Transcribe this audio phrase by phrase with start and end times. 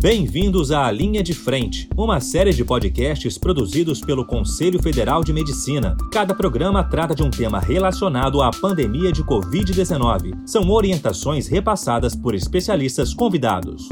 [0.00, 5.94] Bem-vindos à Linha de Frente, uma série de podcasts produzidos pelo Conselho Federal de Medicina.
[6.10, 10.40] Cada programa trata de um tema relacionado à pandemia de Covid-19.
[10.46, 13.90] São orientações repassadas por especialistas convidados.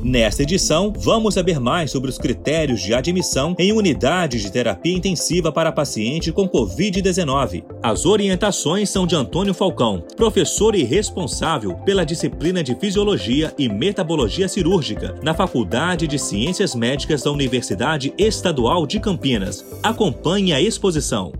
[0.00, 5.52] Nesta edição, vamos saber mais sobre os critérios de admissão em unidades de terapia intensiva
[5.52, 7.64] para paciente com Covid-19.
[7.82, 14.48] As orientações são de Antônio Falcão, professor e responsável pela disciplina de Fisiologia e Metabologia
[14.48, 19.64] Cirúrgica na Faculdade de Ciências Médicas da Universidade Estadual de Campinas.
[19.82, 21.32] Acompanhe a exposição.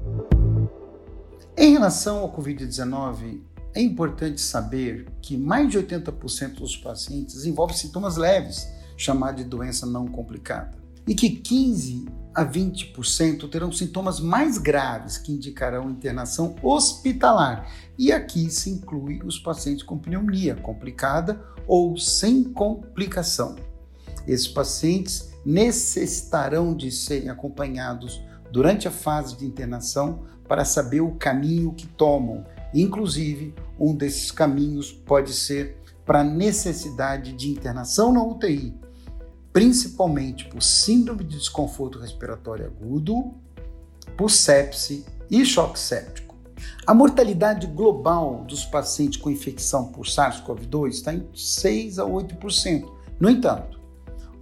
[1.57, 3.41] Em relação ao Covid-19,
[3.75, 9.87] é importante saber que mais de 80% dos pacientes desenvolvem sintomas leves, chamado de doença
[9.87, 10.77] não complicada,
[11.07, 12.05] e que 15
[12.35, 17.71] a 20% terão sintomas mais graves que indicarão internação hospitalar.
[17.99, 23.57] E aqui se inclui os pacientes com pneumonia complicada ou sem complicação.
[24.27, 31.73] Esses pacientes necessitarão de serem acompanhados durante a fase de internação para saber o caminho
[31.73, 38.75] que tomam Inclusive, um desses caminhos pode ser para necessidade de internação na UTI,
[39.53, 43.35] principalmente por síndrome de desconforto respiratório agudo,
[44.17, 46.35] por sepse e choque séptico.
[46.87, 52.89] A mortalidade global dos pacientes com infecção por SARS-CoV-2 está em 6 a 8%.
[53.21, 53.81] No entanto,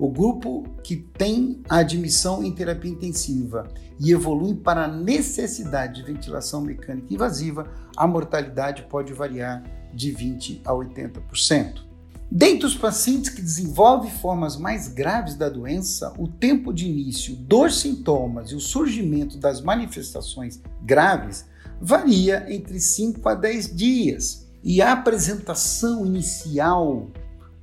[0.01, 3.69] o grupo que tem a admissão em terapia intensiva
[4.01, 9.63] e evolui para a necessidade de ventilação mecânica invasiva, a mortalidade pode variar
[9.93, 11.83] de 20 a 80%.
[12.33, 17.81] Dentre os pacientes que desenvolvem formas mais graves da doença, o tempo de início dos
[17.81, 21.45] sintomas e o surgimento das manifestações graves
[21.79, 24.49] varia entre 5 a 10 dias.
[24.65, 27.11] E a apresentação inicial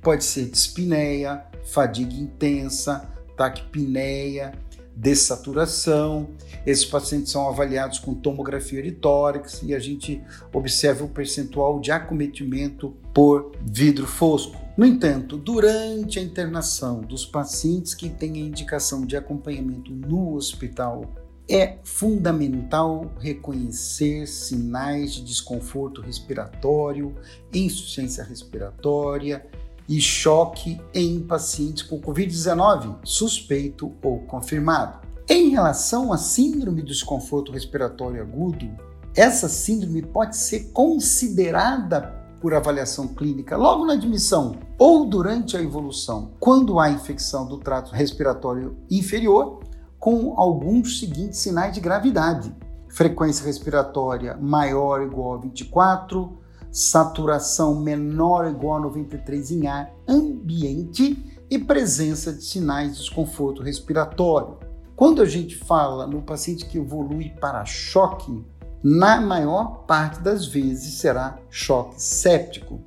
[0.00, 4.52] pode ser dispneia, fadiga intensa, taquipneia,
[4.94, 6.30] dessaturação.
[6.66, 10.20] Esses pacientes são avaliados com tomografia de tórax e a gente
[10.52, 14.56] observa o percentual de acometimento por vidro fosco.
[14.76, 21.04] No entanto, durante a internação dos pacientes que têm a indicação de acompanhamento no hospital,
[21.50, 27.14] é fundamental reconhecer sinais de desconforto respiratório,
[27.52, 29.46] insuficiência respiratória,
[29.88, 35.06] e choque em pacientes com Covid-19, suspeito ou confirmado.
[35.28, 38.68] Em relação à síndrome do desconforto respiratório agudo,
[39.14, 46.30] essa síndrome pode ser considerada por avaliação clínica logo na admissão ou durante a evolução,
[46.38, 49.60] quando há infecção do trato respiratório inferior,
[49.98, 52.54] com alguns seguintes sinais de gravidade:
[52.88, 56.38] frequência respiratória maior ou igual a 24,
[56.70, 61.16] saturação menor ou igual a 93 em ar ambiente
[61.50, 64.58] e presença de sinais de desconforto respiratório.
[64.94, 68.44] Quando a gente fala no paciente que evolui para choque,
[68.82, 72.80] na maior parte das vezes será choque séptico.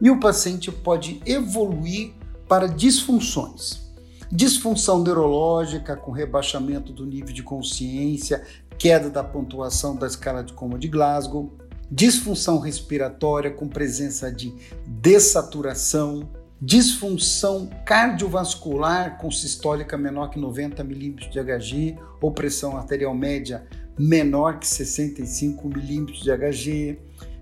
[0.00, 2.12] E o paciente pode evoluir
[2.48, 3.88] para disfunções.
[4.30, 8.44] Disfunção neurológica com rebaixamento do nível de consciência,
[8.78, 11.52] queda da pontuação da escala de coma de Glasgow,
[11.90, 14.54] disfunção respiratória com presença de
[14.86, 16.28] dessaturação,
[16.60, 23.66] disfunção cardiovascular com sistólica menor que 90 milímetros de Hg ou pressão arterial média
[23.98, 26.98] menor que 65 milímetros de Hg,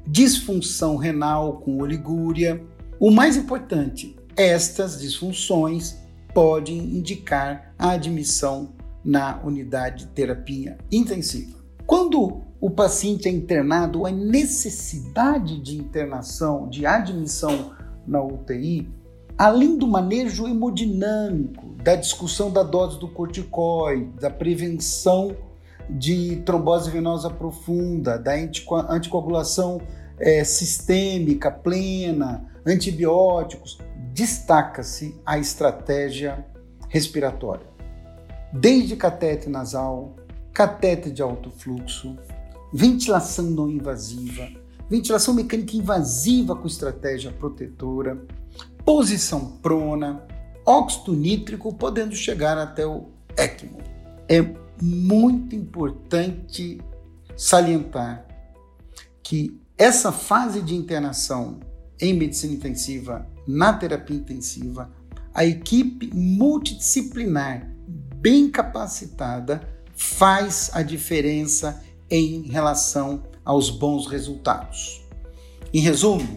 [0.07, 2.63] disfunção renal com oligúria.
[2.99, 5.97] O mais importante, estas disfunções
[6.33, 8.75] podem indicar a admissão
[9.05, 11.57] na unidade de terapia intensiva.
[11.87, 17.72] Quando o paciente é internado, a necessidade de internação, de admissão
[18.06, 18.89] na UTI,
[19.37, 25.37] além do manejo hemodinâmico, da discussão da dose do corticoide, da prevenção
[25.89, 29.81] de trombose venosa profunda, da anticoagulação
[30.19, 33.78] é, sistêmica plena, antibióticos,
[34.12, 36.45] destaca-se a estratégia
[36.89, 37.66] respiratória.
[38.53, 40.16] Desde catéter nasal,
[40.53, 42.16] catéter de alto fluxo,
[42.72, 44.48] ventilação não invasiva,
[44.89, 48.24] ventilação mecânica invasiva com estratégia protetora,
[48.84, 50.22] posição prona,
[50.65, 53.78] óxido nítrico, podendo chegar até o ECMO.
[54.28, 54.42] É
[54.83, 56.80] muito importante
[57.36, 58.27] salientar
[59.22, 61.60] que essa fase de internação
[62.01, 64.91] em medicina intensiva, na terapia intensiva,
[65.34, 67.71] a equipe multidisciplinar
[68.16, 69.60] bem capacitada
[69.95, 75.03] faz a diferença em relação aos bons resultados.
[75.72, 76.36] Em resumo,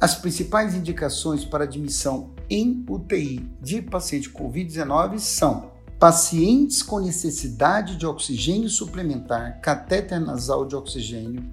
[0.00, 8.04] as principais indicações para admissão em UTI de paciente Covid-19 são pacientes com necessidade de
[8.04, 11.44] oxigênio suplementar, catéter nasal de oxigênio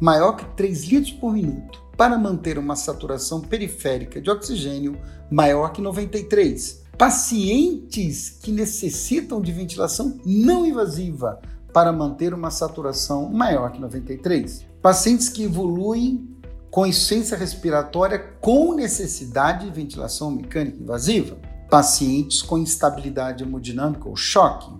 [0.00, 4.98] maior que 3 litros por minuto, para manter uma saturação periférica de oxigênio
[5.30, 6.84] maior que 93.
[6.96, 11.40] Pacientes que necessitam de ventilação não invasiva
[11.72, 14.66] para manter uma saturação maior que 93.
[14.80, 16.28] Pacientes que evoluem
[16.70, 21.38] com insuficiência respiratória com necessidade de ventilação mecânica invasiva.
[21.70, 24.72] Pacientes com instabilidade hemodinâmica ou choque.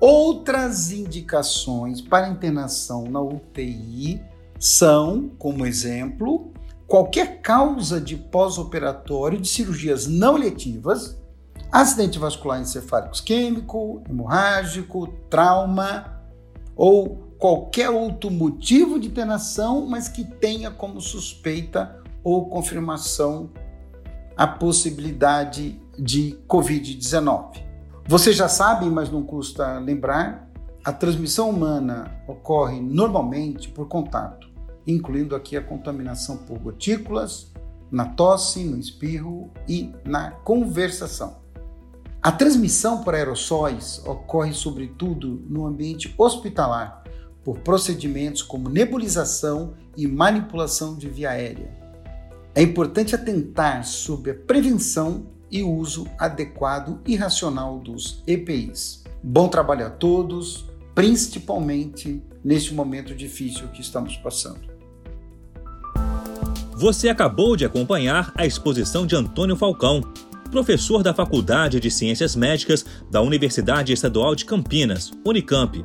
[0.00, 4.22] Outras indicações para internação na UTI
[4.58, 6.52] são, como exemplo,
[6.86, 11.20] qualquer causa de pós-operatório de cirurgias não letivas,
[11.70, 16.19] acidente vascular encefálico isquêmico, hemorrágico, trauma
[16.80, 23.50] ou qualquer outro motivo de internação, mas que tenha como suspeita ou confirmação
[24.34, 27.62] a possibilidade de Covid-19.
[28.08, 30.50] Você já sabe, mas não custa lembrar,
[30.82, 34.48] a transmissão humana ocorre normalmente por contato,
[34.86, 37.52] incluindo aqui a contaminação por gotículas,
[37.90, 41.39] na tosse, no espirro e na conversação.
[42.22, 47.02] A transmissão por aerossóis ocorre sobretudo no ambiente hospitalar,
[47.42, 51.74] por procedimentos como nebulização e manipulação de via aérea.
[52.54, 59.02] É importante atentar sobre a prevenção e uso adequado e racional dos EPIs.
[59.22, 64.68] Bom trabalho a todos, principalmente neste momento difícil que estamos passando.
[66.76, 70.02] Você acabou de acompanhar a exposição de Antônio Falcão,
[70.50, 75.82] professor da Faculdade de Ciências Médicas da Universidade Estadual de Campinas, Unicamp